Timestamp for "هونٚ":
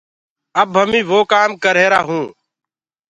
2.07-2.29